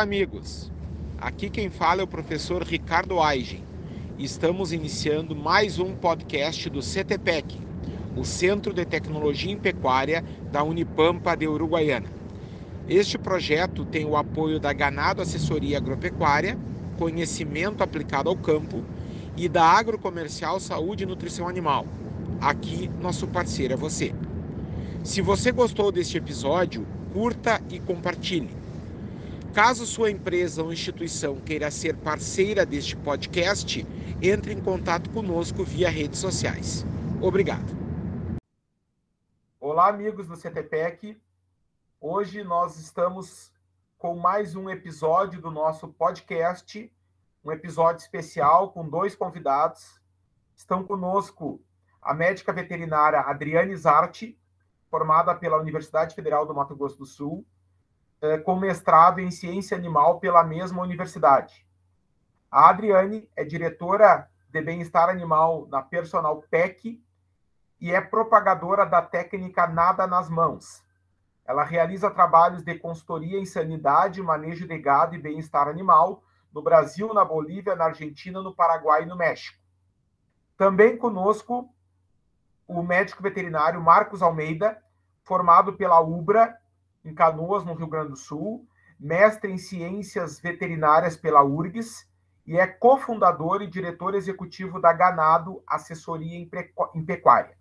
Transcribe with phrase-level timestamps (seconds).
[0.00, 0.72] Amigos.
[1.18, 3.62] Aqui quem fala é o professor Ricardo Aigen.
[4.18, 7.60] Estamos iniciando mais um podcast do CTPEC,
[8.16, 12.06] o Centro de Tecnologia em Pecuária da Unipampa de Uruguaiana.
[12.88, 16.56] Este projeto tem o apoio da Ganado Assessoria Agropecuária,
[16.98, 18.82] Conhecimento Aplicado ao Campo
[19.36, 21.84] e da Agrocomercial Saúde e Nutrição Animal.
[22.40, 24.14] Aqui, nosso parceiro é você.
[25.04, 28.59] Se você gostou deste episódio, curta e compartilhe.
[29.54, 33.84] Caso sua empresa ou instituição queira ser parceira deste podcast,
[34.22, 36.86] entre em contato conosco via redes sociais.
[37.20, 37.66] Obrigado.
[39.58, 41.20] Olá, amigos do CTPEC.
[42.00, 43.52] Hoje nós estamos
[43.98, 46.90] com mais um episódio do nosso podcast,
[47.44, 50.00] um episódio especial com dois convidados.
[50.56, 51.60] Estão conosco
[52.00, 54.38] a médica veterinária Adriane Zarte,
[54.88, 57.44] formada pela Universidade Federal do Mato Grosso do Sul,
[58.20, 61.66] é, com mestrado em ciência animal pela mesma universidade.
[62.50, 67.00] A Adriane é diretora de bem-estar animal na Personal PEC
[67.80, 70.84] e é propagadora da técnica Nada nas Mãos.
[71.46, 77.14] Ela realiza trabalhos de consultoria em sanidade, manejo de gado e bem-estar animal no Brasil,
[77.14, 79.58] na Bolívia, na Argentina, no Paraguai e no México.
[80.56, 81.72] Também conosco
[82.66, 84.82] o médico veterinário Marcos Almeida,
[85.24, 86.56] formado pela UBRA
[87.04, 88.66] em Canoas, no Rio Grande do Sul,
[88.98, 92.08] mestre em Ciências Veterinárias pela URGS
[92.46, 97.56] e é cofundador e diretor executivo da Ganado Assessoria em Pecuária.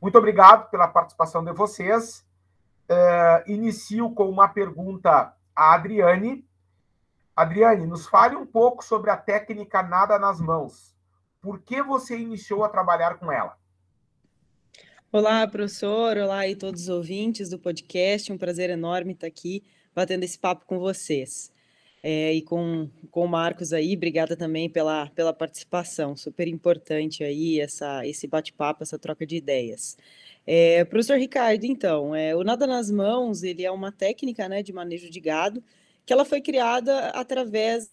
[0.00, 2.26] Muito obrigado pela participação de vocês.
[2.88, 6.48] Uh, inicio com uma pergunta à Adriane.
[7.36, 10.96] Adriane, nos fale um pouco sobre a técnica Nada nas Mãos.
[11.40, 13.56] Por que você iniciou a trabalhar com ela?
[15.10, 16.18] Olá, professor.
[16.18, 18.30] Olá aí todos os ouvintes do podcast.
[18.30, 19.62] Um prazer enorme estar aqui
[19.94, 21.50] batendo esse papo com vocês.
[22.02, 26.14] É, e com, com o Marcos aí, obrigada também pela, pela participação.
[26.14, 29.96] Super importante aí essa, esse bate-papo, essa troca de ideias.
[30.46, 34.74] É, professor Ricardo, então, é, o Nada nas Mãos, ele é uma técnica né, de
[34.74, 35.64] manejo de gado
[36.04, 37.90] que ela foi criada através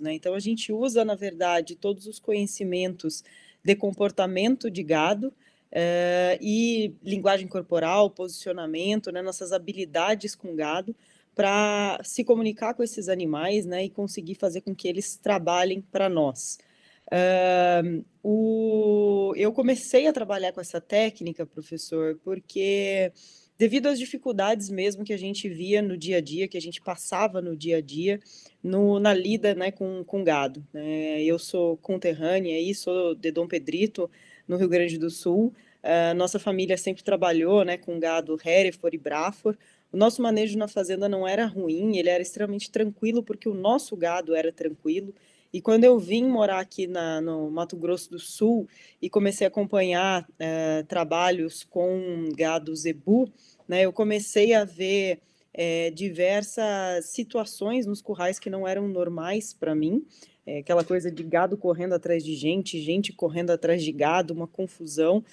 [0.00, 0.12] né?
[0.14, 3.24] Então a gente usa, na verdade, todos os conhecimentos
[3.64, 10.94] de comportamento de gado uh, e linguagem corporal, posicionamento, né, nossas habilidades com gado,
[11.34, 16.08] para se comunicar com esses animais né, e conseguir fazer com que eles trabalhem para
[16.08, 16.58] nós.
[17.06, 23.12] Uh, o, eu comecei a trabalhar com essa técnica, professor, porque
[23.60, 26.80] devido às dificuldades mesmo que a gente via no dia a dia, que a gente
[26.80, 28.18] passava no dia a dia,
[28.62, 30.66] no, na lida né, com, com gado.
[30.72, 31.22] Né?
[31.22, 34.10] Eu sou conterrânea e sou de Dom Pedrito,
[34.48, 35.52] no Rio Grande do Sul.
[35.84, 39.58] Uh, nossa família sempre trabalhou né, com gado Hereford e Braford.
[39.92, 43.94] O nosso manejo na fazenda não era ruim, ele era extremamente tranquilo, porque o nosso
[43.94, 45.14] gado era tranquilo.
[45.52, 48.68] E quando eu vim morar aqui na, no Mato Grosso do Sul
[49.02, 53.28] e comecei a acompanhar uh, trabalhos com gado zebu,
[53.66, 55.20] né, eu comecei a ver
[55.52, 60.04] é, diversas situações nos currais que não eram normais para mim.
[60.46, 64.46] É, aquela coisa de gado correndo atrás de gente, gente correndo atrás de gado, uma
[64.46, 65.24] confusão.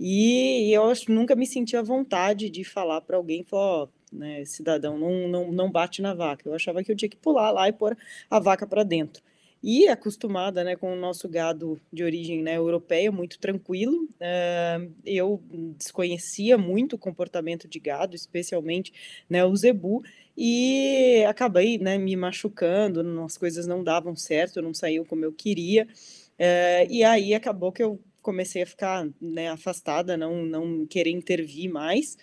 [0.00, 4.44] E eu acho, nunca me senti à vontade de falar para alguém, falar, ó, né,
[4.44, 6.48] cidadão, não, não, não bate na vaca.
[6.48, 7.96] Eu achava que eu tinha que pular lá e pôr
[8.30, 9.22] a vaca para dentro
[9.68, 14.04] e acostumada né, com o nosso gado de origem né, europeia, muito tranquilo.
[14.04, 15.42] Uh, eu
[15.76, 18.92] desconhecia muito o comportamento de gado, especialmente
[19.28, 20.04] né, o zebu,
[20.36, 25.82] e acabei né, me machucando, as coisas não davam certo, não saiu como eu queria,
[25.84, 31.68] uh, e aí acabou que eu comecei a ficar né, afastada, não, não querer intervir
[31.72, 32.16] mais.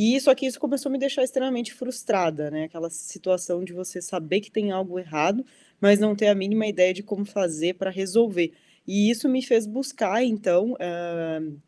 [0.00, 2.64] E só que isso começou a me deixar extremamente frustrada, né?
[2.66, 5.44] Aquela situação de você saber que tem algo errado,
[5.80, 8.52] mas não ter a mínima ideia de como fazer para resolver.
[8.86, 11.60] E isso me fez buscar, então, uh,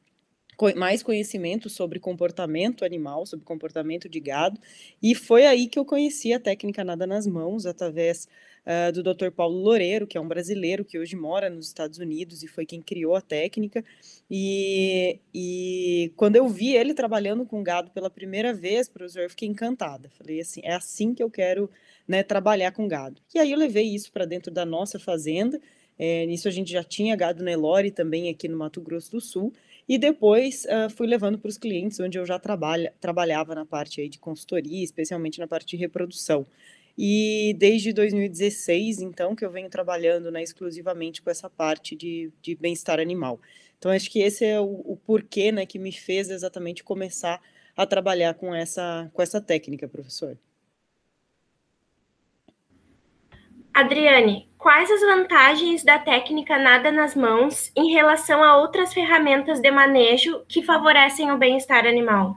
[0.77, 4.61] mais conhecimento sobre comportamento animal, sobre comportamento de gado,
[5.03, 8.29] e foi aí que eu conheci a técnica Nada nas Mãos, através
[8.67, 9.31] uh, do Dr.
[9.31, 12.81] Paulo Loureiro, que é um brasileiro que hoje mora nos Estados Unidos e foi quem
[12.81, 13.85] criou a técnica.
[14.31, 19.49] E, e quando eu vi ele trabalhando com gado pela primeira vez, professor, eu fiquei
[19.49, 20.11] encantada.
[20.11, 21.71] Falei assim, é assim que eu quero
[22.07, 23.21] né, trabalhar com gado.
[23.35, 25.61] E aí eu levei isso para dentro da nossa fazenda.
[25.99, 29.53] É, nisso a gente já tinha gado Nelore também aqui no Mato Grosso do Sul.
[29.89, 34.01] E depois uh, fui levando para os clientes, onde eu já trabalha, trabalhava na parte
[34.01, 36.47] aí de consultoria, especialmente na parte de reprodução.
[37.03, 42.55] E desde 2016, então, que eu venho trabalhando né, exclusivamente com essa parte de, de
[42.55, 43.41] bem-estar animal.
[43.79, 47.41] Então, acho que esse é o, o porquê né, que me fez exatamente começar
[47.75, 50.37] a trabalhar com essa, com essa técnica, professor.
[53.73, 59.71] Adriane, quais as vantagens da técnica nada nas mãos em relação a outras ferramentas de
[59.71, 62.37] manejo que favorecem o bem-estar animal?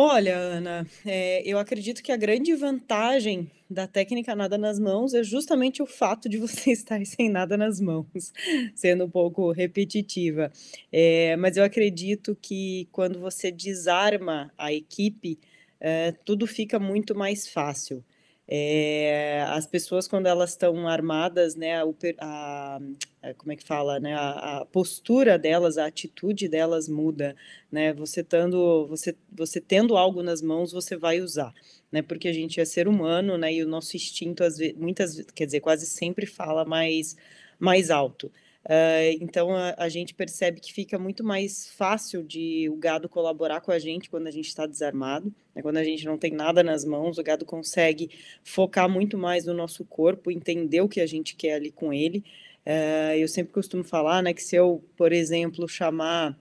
[0.00, 5.24] Olha, Ana, é, eu acredito que a grande vantagem da técnica nada nas mãos é
[5.24, 8.32] justamente o fato de você estar sem nada nas mãos,
[8.76, 10.52] sendo um pouco repetitiva.
[10.92, 15.36] É, mas eu acredito que quando você desarma a equipe,
[15.80, 18.04] é, tudo fica muito mais fácil.
[18.50, 21.84] É, as pessoas, quando elas estão armadas, né, a,
[22.20, 22.80] a,
[23.22, 27.36] eh, como é que fala, né, a, a, postura delas, a atitude delas muda,
[27.70, 31.52] né, você, tendo, você, você tendo algo nas mãos, você vai usar,
[31.92, 35.20] né, porque a gente é ser humano, né, e o nosso instinto, às vezes, muitas,
[35.34, 37.16] quer dizer, quase sempre fala mais,
[37.58, 38.32] mais alto.
[38.68, 43.62] Uh, então a, a, gente percebe que fica muito mais fácil de o gado colaborar
[43.62, 45.62] com a gente quando a gente está desarmado, né?
[45.62, 48.10] quando a gente não tem nada nas mãos, o gado consegue
[48.44, 52.22] focar muito mais no nosso corpo, entender o que a gente quer ali com ele.
[52.66, 56.38] Uh, eu sempre costumo falar, né, que se eu, por exemplo, chamar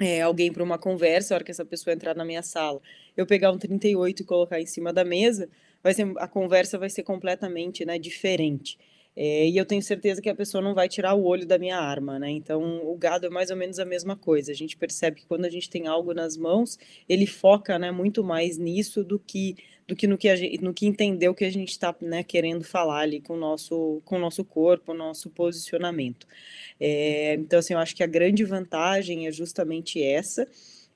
[0.00, 2.80] é, alguém para uma conversa, a hora que essa pessoa entrar na minha sala,
[3.16, 5.48] eu pegar um 38 e colocar em cima da mesa,
[5.84, 8.76] vai ser, a conversa vai ser completamente né, diferente.
[9.16, 11.76] É, e eu tenho certeza que a pessoa não vai tirar o olho da minha
[11.76, 12.30] arma, né?
[12.30, 14.52] Então, o gado é mais ou menos a mesma coisa.
[14.52, 16.78] A gente percebe que quando a gente tem algo nas mãos,
[17.08, 20.72] ele foca, né, muito mais nisso do que do que no que a gente, no
[20.72, 24.18] que entendeu que a gente está né, querendo falar ali com o nosso com o
[24.20, 26.26] nosso corpo, o nosso posicionamento.
[26.78, 30.46] É, então, assim, eu acho que a grande vantagem é justamente essa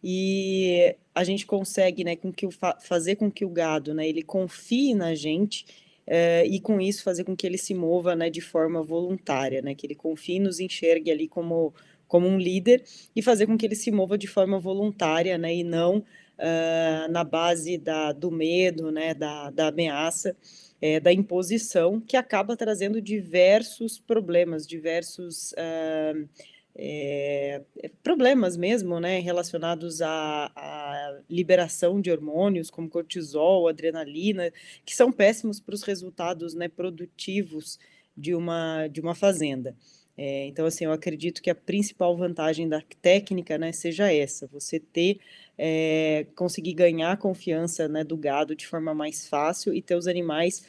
[0.02, 2.50] e a gente consegue, né, com que o,
[2.80, 5.64] fazer com que o gado, né, ele confie na gente
[6.06, 9.74] é, e com isso fazer com que ele se mova né, de forma voluntária, né,
[9.74, 11.74] que ele confie nos enxergue ali como,
[12.06, 12.84] como um líder
[13.14, 17.24] e fazer com que ele se mova de forma voluntária né, e não uh, na
[17.24, 20.36] base da, do medo, né, da, da ameaça,
[20.80, 25.52] é, da imposição, que acaba trazendo diversos problemas, diversos.
[25.52, 26.28] Uh,
[26.76, 27.62] é,
[28.02, 34.52] problemas mesmo, né, relacionados à, à, liberação de hormônios como cortisol, adrenalina,
[34.84, 37.78] que são péssimos para os resultados, né, produtivos
[38.16, 39.76] de uma de uma fazenda.
[40.16, 44.78] É, então, assim, eu acredito que a principal vantagem da técnica, né, seja essa, você
[44.78, 45.18] ter,
[45.58, 50.06] é, conseguir ganhar a confiança, né, do gado de forma mais fácil e ter os
[50.06, 50.64] animais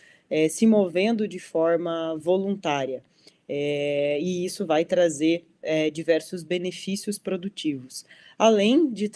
[0.49, 3.03] se movendo de forma voluntária.
[3.47, 8.05] É, e isso vai trazer é, diversos benefícios produtivos,
[8.37, 9.09] além de,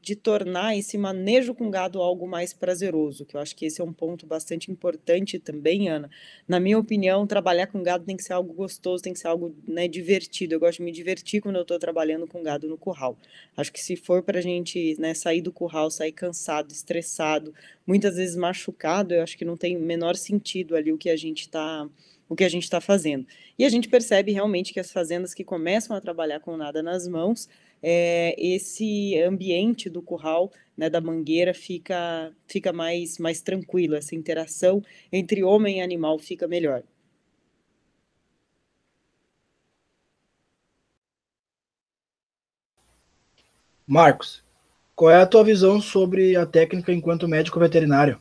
[0.00, 3.84] de tornar esse manejo com gado algo mais prazeroso, que eu acho que esse é
[3.84, 6.08] um ponto bastante importante também, Ana.
[6.46, 9.54] Na minha opinião, trabalhar com gado tem que ser algo gostoso, tem que ser algo
[9.66, 10.54] né, divertido.
[10.54, 13.16] Eu gosto de me divertir quando eu estou trabalhando com gado no curral.
[13.56, 17.52] Acho que se for para a gente né, sair do curral, sair cansado, estressado,
[17.86, 21.16] muitas vezes machucado, eu acho que não tem o menor sentido ali o que a
[21.16, 21.88] gente está
[22.28, 23.26] o que a gente está fazendo.
[23.58, 27.08] E a gente percebe realmente que as fazendas que começam a trabalhar com nada nas
[27.08, 27.48] mãos,
[27.82, 34.82] é, esse ambiente do curral, né, da mangueira, fica, fica mais, mais tranquilo, essa interação
[35.12, 36.82] entre homem e animal fica melhor.
[43.86, 44.44] Marcos,
[44.94, 48.20] qual é a tua visão sobre a técnica enquanto médico veterinário?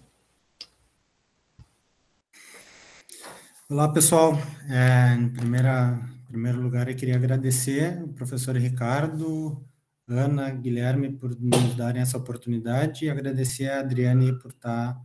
[3.70, 4.32] Olá, pessoal.
[4.70, 9.62] É, em, primeira, primeiro lugar, eu queria agradecer o professor Ricardo,
[10.08, 14.98] Ana, Guilherme, por nos darem essa oportunidade e agradecer a Adriane por estar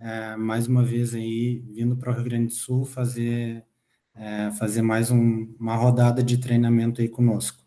[0.00, 3.62] é, mais uma vez aí vindo para o Rio Grande do Sul fazer,
[4.14, 7.62] é, fazer mais um, uma rodada de treinamento aí conosco.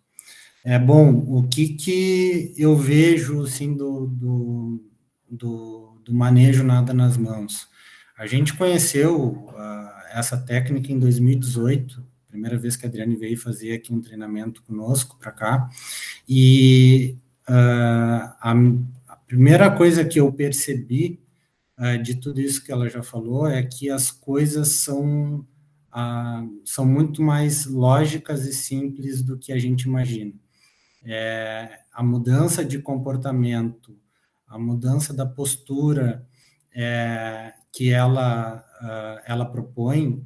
[0.65, 4.83] É bom, o que, que eu vejo assim, do, do,
[5.29, 7.67] do, do manejo nada nas mãos?
[8.17, 9.47] A gente conheceu
[10.13, 15.17] essa técnica em 2018, primeira vez que a Adriane veio fazer aqui um treinamento conosco
[15.19, 15.69] para cá,
[16.27, 18.53] e uh, a,
[19.07, 21.19] a, primeira coisa que eu percebi
[21.77, 25.45] uh, de tudo isso que ela já falou é que as coisas são,
[25.91, 30.33] uh, são muito mais lógicas e simples do que a gente imagina.
[31.03, 33.97] É, a mudança de comportamento,
[34.47, 36.27] a mudança da postura
[36.75, 40.25] é, que ela uh, ela propõe,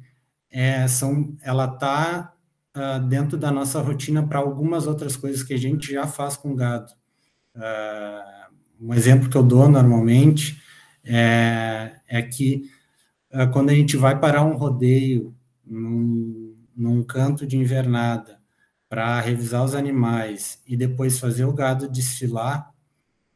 [0.50, 2.32] é, são, ela está
[2.76, 6.36] uh, ah, dentro da nossa rotina para algumas outras coisas que a gente já faz
[6.36, 6.92] com gado.
[7.56, 10.60] Uh, um exemplo que eu dou normalmente
[11.04, 12.70] é, é que
[13.52, 15.34] quando a gente vai parar um rodeio
[15.64, 18.40] num, num canto de invernada
[18.88, 22.72] para revisar os animais e depois fazer o gado desfilar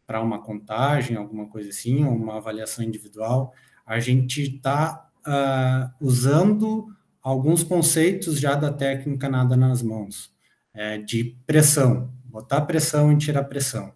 [0.06, 3.52] para uma contagem, alguma coisa assim, ou uma avaliação individual,
[3.88, 6.88] a gente está uh, usando
[7.22, 10.30] alguns conceitos já da técnica nada nas mãos,
[10.74, 13.88] é, de pressão, botar pressão e tirar pressão.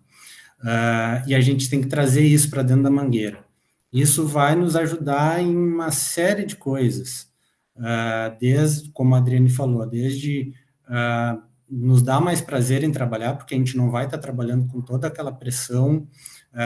[0.61, 3.45] Uh, e a gente tem que trazer isso para dentro da mangueira.
[3.93, 7.29] Isso vai nos ajudar em uma série de coisas,
[7.77, 10.55] uh, desde, como a Adriane falou, desde
[10.89, 14.67] uh, nos dar mais prazer em trabalhar, porque a gente não vai estar tá trabalhando
[14.69, 16.07] com toda aquela pressão,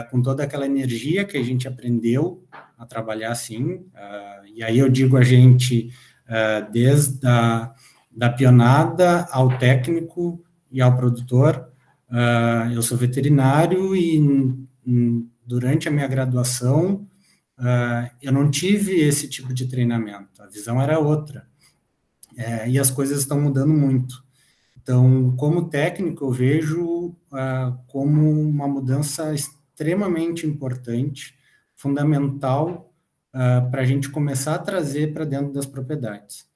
[0.09, 2.45] com toda aquela energia que a gente aprendeu
[2.77, 3.85] a trabalhar assim.
[4.53, 5.91] e aí eu digo a gente,
[6.71, 7.73] desde a
[8.11, 11.71] da pionada ao técnico e ao produtor,
[12.09, 14.17] Uh, eu sou veterinário e
[14.85, 17.05] um, durante a minha graduação
[17.59, 20.41] uh, eu não tive esse tipo de treinamento.
[20.41, 21.47] A visão era outra.
[22.37, 24.23] É, e as coisas estão mudando muito.
[24.81, 29.33] Então, como técnico, eu vejo uh, como uma mudança
[29.77, 31.37] extremamente importante,
[31.75, 32.91] fundamental,
[33.69, 36.47] para a gente começar a trazer para dentro das propriedades.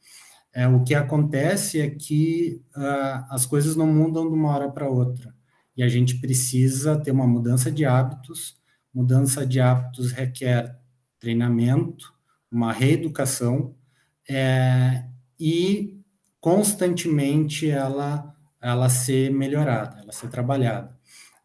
[0.52, 2.64] É, o que acontece é que
[3.30, 5.36] as coisas não mudam de uma hora para outra
[5.78, 8.60] e a gente precisa ter uma mudança de hábitos.
[8.94, 10.76] Mudança de hábitos requer
[11.20, 12.12] treinamento,
[12.52, 13.76] uma reeducação
[14.28, 15.06] é,
[15.40, 16.02] e
[16.40, 20.91] constantemente ela ela ser melhorada, ela ser trabalhada.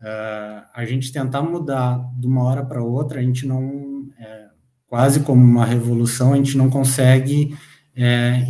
[0.01, 4.49] Uh, a gente tentar mudar de uma hora para outra, a gente não, é,
[4.87, 7.57] quase como uma revolução, a gente não consegue
[7.95, 8.45] é,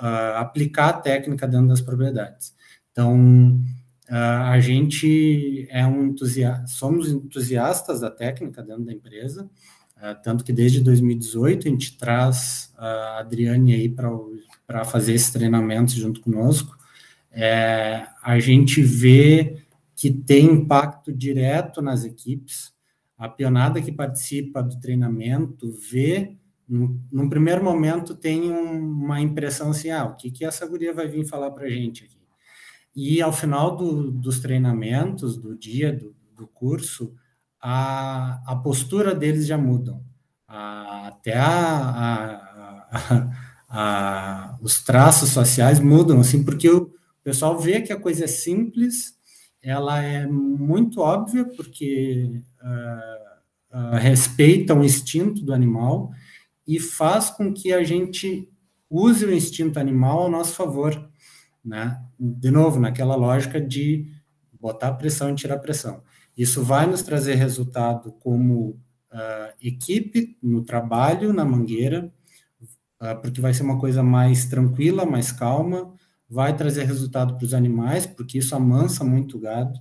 [0.00, 2.54] uh, aplicar a técnica dentro das propriedades.
[2.92, 3.60] Então,
[4.10, 9.48] Uh, a gente é um entusiasta, somos entusiastas da técnica dentro da empresa,
[10.24, 13.88] tanto que desde 2018 a gente traz a Adriane aí
[14.66, 16.76] para fazer esses treinamentos junto conosco.
[17.30, 19.59] É, a gente vê
[20.00, 22.72] que tem impacto direto nas equipes.
[23.18, 29.90] A pionada que participa do treinamento vê, num, primeiro momento, tem um, uma impressão assim:
[29.90, 32.18] ah, o que, que essa guria vai vir falar para a gente aqui?
[32.96, 37.14] E ao final do, dos treinamentos, do dia do, do curso,
[37.60, 40.02] a, a postura deles já mudam.
[40.48, 42.88] A, até a,
[43.68, 46.90] a, os traços faciais mudam, assim, porque o
[47.22, 49.19] pessoal vê que a coisa é simples,
[49.62, 56.10] ela é muito óbvia, porque uh, uh, respeita o instinto do animal
[56.66, 58.48] e faz com que a gente
[58.88, 61.10] use o instinto animal ao nosso favor
[61.64, 62.02] né?
[62.18, 64.10] De novo, naquela lógica de
[64.58, 66.02] botar pressão e tirar pressão.
[66.36, 68.70] Isso vai nos trazer resultado como
[69.12, 72.12] uh, equipe no trabalho, na mangueira,
[73.22, 75.94] porque vai ser uma coisa mais tranquila, mais calma,
[76.30, 79.78] vai trazer resultado para os animais, porque isso amansa muito o gado,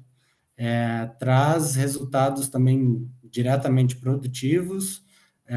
[0.57, 5.03] é, traz resultados também diretamente produtivos,
[5.47, 5.55] é,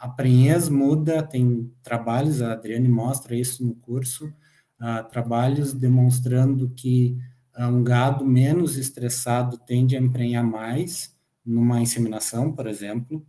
[0.00, 4.32] a prenhez muda, tem trabalhos, a Adriane mostra isso no curso,
[4.80, 7.16] uh, trabalhos demonstrando que
[7.56, 11.14] uh, um gado menos estressado tende a emprenhar mais
[11.44, 13.24] numa inseminação, por exemplo,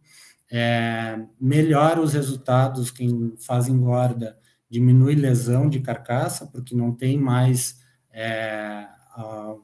[0.51, 4.37] é, melhora os resultados, quem faz engorda
[4.75, 7.79] diminui lesão de carcaça, porque não tem mais
[8.11, 9.55] é, a,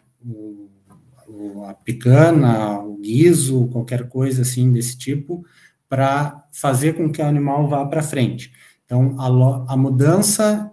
[1.27, 5.46] o, a picana, o guiso, qualquer coisa assim desse tipo,
[5.89, 8.53] para fazer com que o animal vá para frente.
[8.86, 10.72] Então, a, a mudança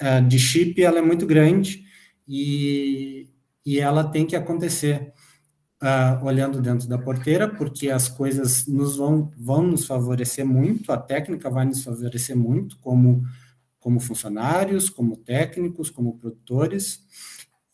[0.00, 1.84] uh, de chip ela é muito grande
[2.26, 3.28] e,
[3.66, 5.12] e ela tem que acontecer
[5.82, 10.96] uh, olhando dentro da porteira, porque as coisas nos vão, vão nos favorecer muito, a
[10.96, 13.24] técnica vai nos favorecer muito, como,
[13.80, 17.02] como funcionários, como técnicos, como produtores.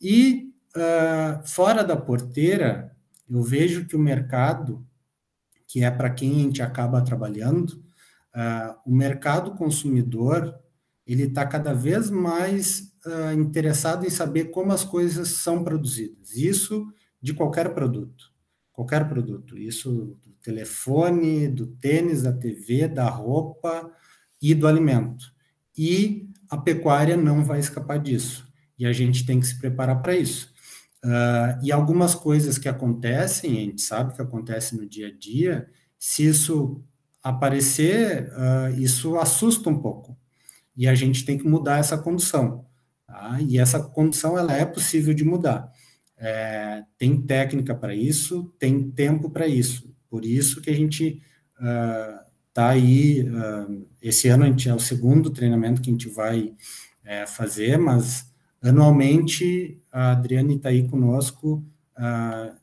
[0.01, 2.97] E uh, fora da porteira,
[3.29, 4.87] eu vejo que o mercado,
[5.67, 7.71] que é para quem a gente acaba trabalhando,
[8.35, 10.59] uh, o mercado consumidor
[11.07, 16.35] ele está cada vez mais uh, interessado em saber como as coisas são produzidas.
[16.37, 16.87] Isso
[17.21, 18.33] de qualquer produto,
[18.73, 19.57] qualquer produto.
[19.57, 23.91] Isso do telefone, do tênis, da TV, da roupa
[24.43, 25.36] e do alimento.
[25.77, 28.47] E a pecuária não vai escapar disso.
[28.79, 30.55] E a gente tem que se preparar para isso.
[31.05, 35.69] Uh, e algumas coisas que acontecem, a gente sabe que acontece no dia a dia,
[35.99, 36.83] se isso
[37.23, 40.17] aparecer, uh, isso assusta um pouco
[40.77, 42.67] e a gente tem que mudar essa condição.
[43.07, 43.39] Tá?
[43.41, 45.73] E essa condição ela é possível de mudar.
[46.19, 49.95] É, tem técnica para isso, tem tempo para isso.
[50.11, 51.23] Por isso que a gente
[51.59, 52.26] está
[52.63, 53.23] uh, aí.
[53.23, 56.55] Uh, esse ano a gente é o segundo treinamento que a gente vai
[57.05, 58.33] é, fazer, mas
[58.63, 61.65] anualmente a Adriane está aí conosco
[61.99, 62.57] uh,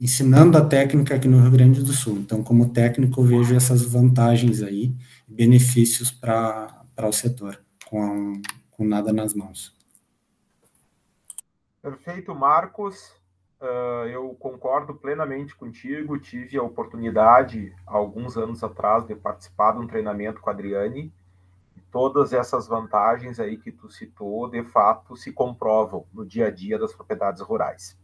[0.00, 2.18] ensinando a técnica aqui no Rio Grande do Sul.
[2.18, 4.94] Então, como técnico, eu vejo essas vantagens aí,
[5.28, 9.74] benefícios para o setor, com, com nada nas mãos.
[11.82, 13.19] Perfeito, Marcos.
[13.60, 16.18] Uh, eu concordo plenamente contigo.
[16.18, 21.12] Tive a oportunidade, alguns anos atrás, de participar de um treinamento com a Adriane.
[21.92, 26.78] Todas essas vantagens aí que tu citou, de fato, se comprovam no dia a dia
[26.78, 27.98] das propriedades rurais.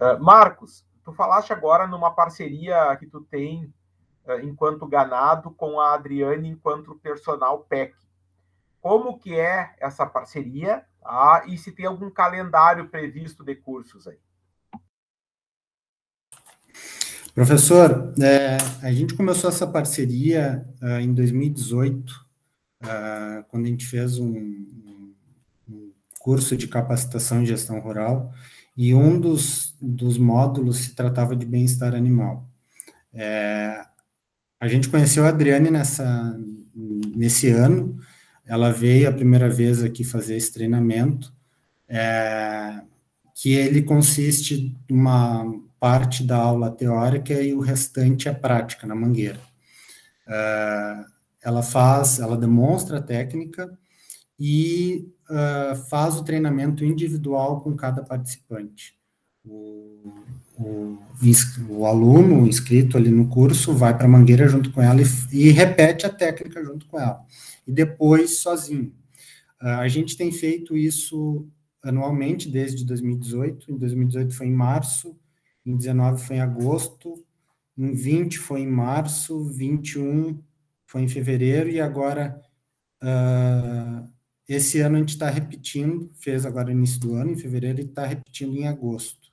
[0.00, 3.64] Uh, Marcos, tu falaste agora numa parceria que tu tem
[4.24, 7.94] uh, enquanto ganado com a Adriane enquanto personal PEC.
[8.80, 10.86] Como que é essa parceria?
[11.02, 11.44] Tá?
[11.46, 14.18] E se tem algum calendário previsto de cursos aí?
[17.36, 22.10] Professor, é, a gente começou essa parceria uh, em 2018,
[22.82, 24.32] uh, quando a gente fez um,
[25.68, 28.32] um, curso de capacitação em gestão rural,
[28.74, 32.48] e um dos, dos módulos se tratava de bem-estar animal.
[33.12, 33.84] É,
[34.58, 36.40] a gente conheceu a Adriane nessa,
[36.74, 37.98] nesse ano,
[38.46, 41.30] ela veio a primeira vez aqui fazer esse treinamento,
[41.86, 42.80] é,
[43.34, 49.40] que ele consiste uma parte da aula teórica e o restante é prática na mangueira.
[50.26, 51.04] Uh,
[51.42, 53.78] ela faz, ela demonstra a técnica
[54.38, 58.96] e uh, faz o treinamento individual com cada participante.
[59.44, 60.12] O,
[60.58, 60.98] o,
[61.68, 65.06] o aluno o inscrito ali no curso vai para a mangueira junto com ela e,
[65.32, 67.20] e, repete a técnica junto com ela.
[67.66, 68.92] E depois sozinho.
[69.62, 71.46] Uh, a gente tem feito isso
[71.82, 73.70] anualmente desde 2018.
[73.70, 75.16] Em 2018 foi em março,
[75.66, 77.24] em 19 foi em agosto,
[77.76, 80.40] em 20 foi em março, 21
[80.86, 82.40] foi em fevereiro e agora
[83.02, 84.08] uh,
[84.48, 88.06] esse ano a gente está repetindo, fez agora início do ano, em fevereiro, e está
[88.06, 89.28] repetindo em agosto.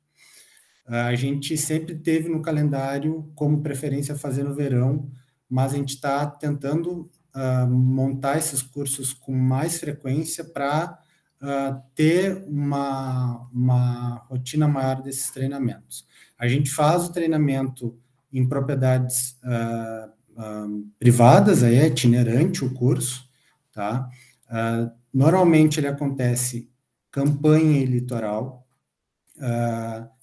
[0.88, 5.10] Uh, a gente sempre teve no calendário como preferência fazer no verão,
[5.47, 10.99] mas a gente está tentando uh, montar esses cursos com mais frequência para
[11.43, 16.08] uh, ter uma, uma rotina maior desses treinamentos.
[16.39, 17.97] A gente faz o treinamento
[18.32, 23.29] em propriedades uh, uh, privadas, aí é itinerante o curso,
[23.71, 24.10] tá?
[24.45, 26.71] Uh, normalmente ele acontece
[27.12, 28.67] campanha e litoral,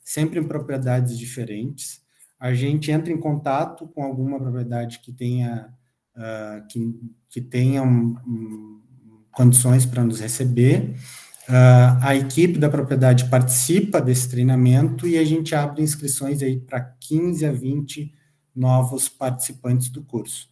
[0.03, 2.03] sempre em propriedades diferentes.
[2.37, 5.73] A gente entra em contato com alguma propriedade que tenha,
[6.69, 8.83] que, que tenha um,
[9.33, 10.95] condições para nos receber
[11.51, 16.81] Uh, a equipe da propriedade participa desse treinamento e a gente abre inscrições aí para
[16.81, 18.15] 15 a 20
[18.55, 20.49] novos participantes do curso.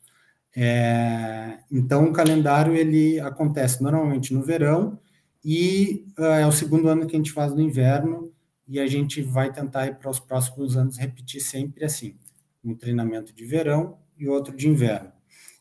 [0.56, 4.98] É, então, o calendário ele acontece normalmente no verão
[5.44, 8.32] e uh, é o segundo ano que a gente faz no inverno
[8.66, 12.16] e a gente vai tentar para os próximos anos repetir sempre assim,
[12.64, 15.12] um treinamento de verão e outro de inverno.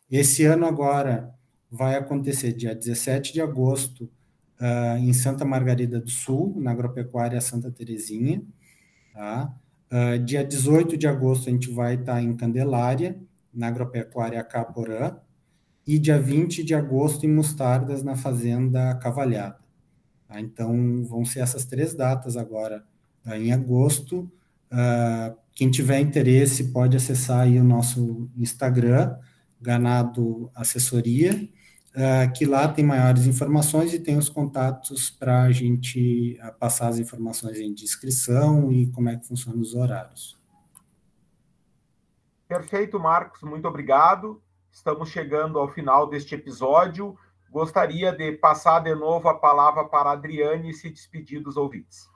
[0.09, 1.31] Esse ano agora
[1.69, 4.09] vai acontecer dia 17 de agosto
[4.59, 8.41] uh, em Santa Margarida do Sul, na Agropecuária Santa Terezinha.
[9.13, 9.53] Tá?
[9.91, 13.17] Uh, dia 18 de agosto a gente vai estar em Candelária,
[13.53, 15.15] na Agropecuária Caporã.
[15.85, 19.57] E dia 20 de agosto em Mostardas, na Fazenda Cavalhada.
[20.27, 20.39] Tá?
[20.41, 22.83] Então, vão ser essas três datas agora
[23.25, 24.29] uh, em agosto.
[25.55, 29.15] quem tiver interesse pode acessar aí o nosso Instagram,
[29.59, 31.49] Ganado Assessoria,
[31.95, 36.89] uh, que lá tem maiores informações e tem os contatos para a gente uh, passar
[36.89, 40.37] as informações de inscrição e como é que funcionam os horários.
[42.47, 44.41] Perfeito, Marcos, muito obrigado.
[44.71, 47.17] Estamos chegando ao final deste episódio.
[47.49, 52.07] Gostaria de passar de novo a palavra para a Adriane e se despedir dos ouvintes.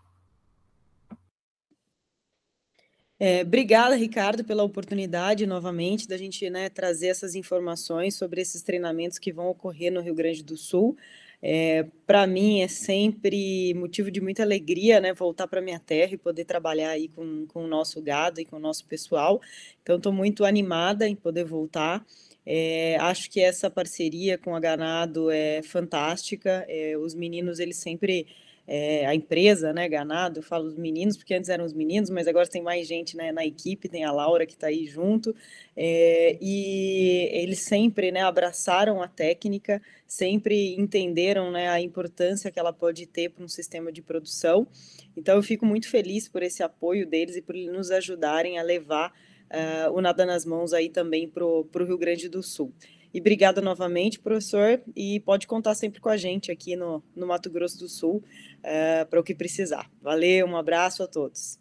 [3.23, 9.19] É, obrigada, Ricardo, pela oportunidade novamente da gente né, trazer essas informações sobre esses treinamentos
[9.19, 10.97] que vão ocorrer no Rio Grande do Sul.
[11.39, 16.17] É, para mim é sempre motivo de muita alegria, né, voltar para minha terra e
[16.17, 19.39] poder trabalhar aí com, com o nosso gado e com o nosso pessoal.
[19.83, 22.03] Então, estou muito animada em poder voltar.
[22.43, 26.65] É, acho que essa parceria com a Ganado é fantástica.
[26.67, 28.25] É, os meninos, eles sempre
[28.73, 32.25] é, a empresa, né, Ganado, eu falo dos meninos, porque antes eram os meninos, mas
[32.25, 35.35] agora tem mais gente né, na equipe, tem a Laura que está aí junto,
[35.75, 42.71] é, e eles sempre né, abraçaram a técnica, sempre entenderam né, a importância que ela
[42.71, 44.65] pode ter para um sistema de produção,
[45.17, 49.11] então eu fico muito feliz por esse apoio deles e por nos ajudarem a levar
[49.51, 52.71] uh, o Nada nas Mãos aí também para o Rio Grande do Sul.
[53.13, 57.49] E obrigada novamente, professor, e pode contar sempre com a gente aqui no, no Mato
[57.49, 58.23] Grosso do Sul
[58.59, 59.89] uh, para o que precisar.
[60.01, 61.59] Valeu, um abraço a todos.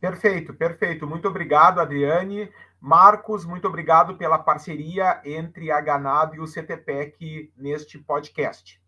[0.00, 1.06] Perfeito, perfeito.
[1.06, 2.48] Muito obrigado, Adriane.
[2.80, 8.82] Marcos, muito obrigado pela parceria entre a Ganado e o CTPEC neste podcast.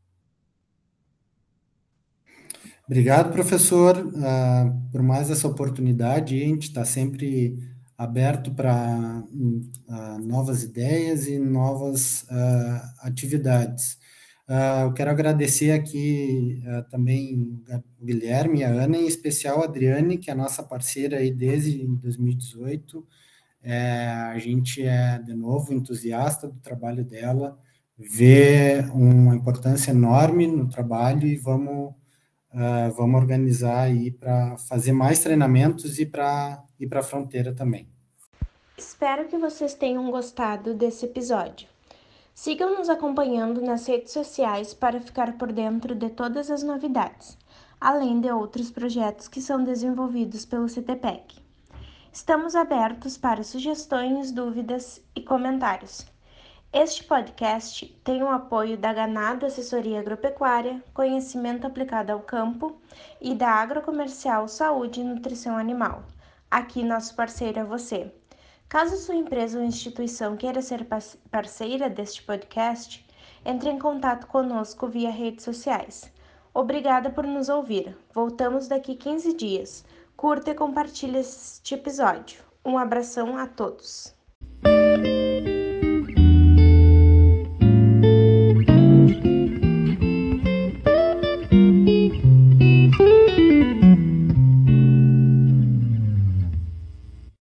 [2.86, 6.34] Obrigado, professor, uh, por mais essa oportunidade.
[6.34, 7.56] A gente está sempre
[7.96, 13.98] aberto para uh, novas ideias e novas uh, atividades.
[14.84, 17.62] eu quero agradecer aqui também
[18.00, 21.30] o Guilherme e a Ana, em especial a Adriane, que é a nossa parceira aí
[21.30, 23.06] desde 2018.
[23.66, 27.58] É, a gente é, de novo, entusiasta do trabalho dela,
[27.96, 31.94] vê uma importância enorme no trabalho e vamos,
[32.54, 37.88] uh, vamos organizar aí para fazer mais treinamentos e para ir para a fronteira também.
[38.78, 41.68] Espero que vocês tenham gostado desse episódio.
[42.34, 47.38] Sigam nos acompanhando nas redes sociais para ficar por dentro de todas as novidades,
[47.80, 51.36] além de outros projetos que são desenvolvidos pelo CTPEC.
[52.12, 56.13] Estamos abertos para sugestões, dúvidas e comentários.
[56.76, 62.76] Este podcast tem o apoio da Ganado Assessoria Agropecuária, Conhecimento Aplicado ao Campo
[63.20, 66.02] e da Agrocomercial Saúde e Nutrição Animal.
[66.50, 68.12] Aqui, nosso parceiro é você.
[68.68, 70.84] Caso sua empresa ou instituição queira ser
[71.30, 73.06] parceira deste podcast,
[73.44, 76.12] entre em contato conosco via redes sociais.
[76.52, 77.96] Obrigada por nos ouvir.
[78.12, 79.84] Voltamos daqui 15 dias
[80.16, 82.42] curta e compartilhe este episódio.
[82.64, 84.12] Um abração a todos.